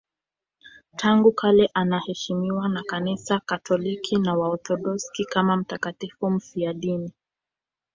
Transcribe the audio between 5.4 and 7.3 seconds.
mtakatifu mfiadini.